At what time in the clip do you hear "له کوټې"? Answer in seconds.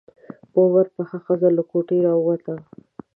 1.57-1.97